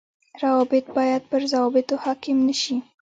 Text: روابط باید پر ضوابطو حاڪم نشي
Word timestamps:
روابط 0.41 0.85
باید 0.95 1.21
پر 1.29 1.41
ضوابطو 1.51 1.95
حاڪم 2.03 2.37
نشي 2.47 2.77